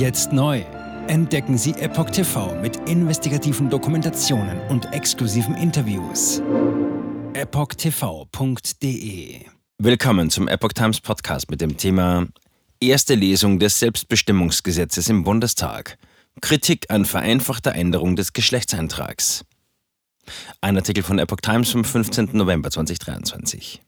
[0.00, 0.64] Jetzt neu.
[1.08, 6.40] Entdecken Sie Epoch TV mit investigativen Dokumentationen und exklusiven Interviews.
[7.34, 8.70] EpochTV.de
[9.76, 12.26] Willkommen zum Epoch Times Podcast mit dem Thema
[12.80, 15.98] Erste Lesung des Selbstbestimmungsgesetzes im Bundestag.
[16.40, 19.44] Kritik an vereinfachter Änderung des Geschlechtseintrags.
[20.62, 22.30] Ein Artikel von Epoch Times vom 15.
[22.32, 23.82] November 2023.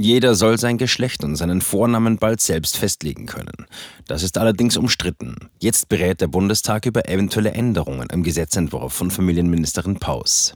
[0.00, 3.66] Jeder soll sein Geschlecht und seinen Vornamen bald selbst festlegen können.
[4.06, 5.50] Das ist allerdings umstritten.
[5.58, 10.54] Jetzt berät der Bundestag über eventuelle Änderungen im Gesetzentwurf von Familienministerin Paus.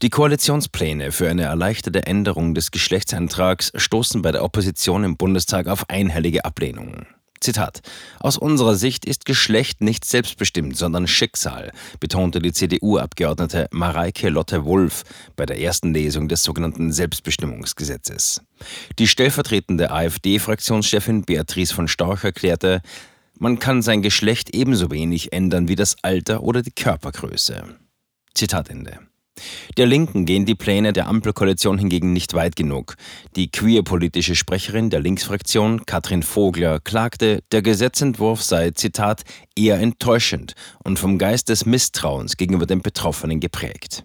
[0.00, 5.90] Die Koalitionspläne für eine erleichterte Änderung des Geschlechtseintrags stoßen bei der Opposition im Bundestag auf
[5.90, 7.06] einhellige Ablehnung.
[7.42, 7.80] Zitat.
[8.20, 15.04] Aus unserer Sicht ist Geschlecht nicht selbstbestimmt, sondern Schicksal, betonte die CDU-Abgeordnete Mareike Lotte-Wulff
[15.36, 18.42] bei der ersten Lesung des sogenannten Selbstbestimmungsgesetzes.
[18.98, 22.80] Die stellvertretende AfD-Fraktionschefin Beatrice von Storch erklärte,
[23.38, 27.64] man kann sein Geschlecht ebenso wenig ändern wie das Alter oder die Körpergröße.
[28.34, 29.11] Zitat Ende.
[29.78, 32.96] Der Linken gehen die Pläne der Ampelkoalition hingegen nicht weit genug.
[33.36, 39.22] Die queerpolitische Sprecherin der Linksfraktion, Katrin Vogler, klagte, der Gesetzentwurf sei, Zitat,
[39.56, 44.04] eher enttäuschend und vom Geist des Misstrauens gegenüber den Betroffenen geprägt.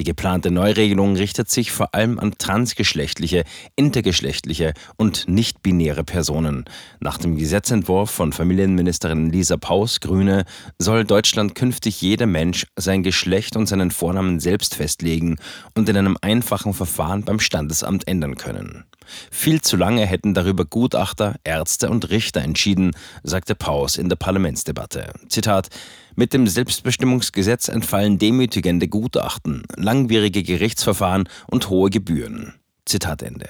[0.00, 3.44] Die geplante Neuregelung richtet sich vor allem an transgeschlechtliche,
[3.76, 6.64] intergeschlechtliche und nicht-binäre Personen.
[7.00, 10.46] Nach dem Gesetzentwurf von Familienministerin Lisa Paus, Grüne,
[10.78, 15.36] soll Deutschland künftig jeder Mensch sein Geschlecht und seinen Vornamen selbst festlegen
[15.74, 18.86] und in einem einfachen Verfahren beim Standesamt ändern können.
[19.30, 25.12] Viel zu lange hätten darüber Gutachter, Ärzte und Richter entschieden, sagte Paus in der Parlamentsdebatte.
[25.28, 25.68] Zitat
[26.16, 32.54] mit dem Selbstbestimmungsgesetz entfallen demütigende Gutachten, langwierige Gerichtsverfahren und hohe Gebühren.
[32.84, 33.48] Zitat Ende.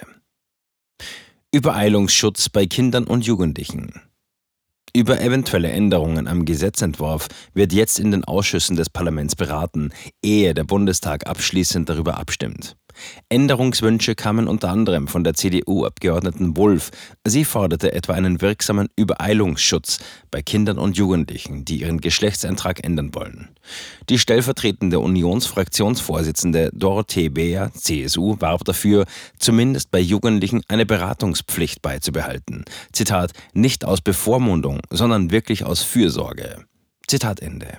[1.53, 4.00] Übereilungsschutz bei Kindern und Jugendlichen.
[4.92, 10.64] Über eventuelle Änderungen am Gesetzentwurf wird jetzt in den Ausschüssen des Parlaments beraten, ehe der
[10.64, 12.77] Bundestag abschließend darüber abstimmt.
[13.28, 16.91] Änderungswünsche kamen unter anderem von der CDU-Abgeordneten Wulff.
[17.27, 19.99] Sie forderte etwa einen wirksamen Übereilungsschutz
[20.31, 23.49] bei Kindern und Jugendlichen, die ihren Geschlechtseintrag ändern wollen.
[24.09, 29.07] Die stellvertretende Unionsfraktionsvorsitzende Dorothee Beer, CSU, warb dafür,
[29.39, 32.65] zumindest bei Jugendlichen eine Beratungspflicht beizubehalten.
[32.93, 36.65] Zitat, nicht aus Bevormundung, sondern wirklich aus Fürsorge.
[37.07, 37.78] Zitat Ende.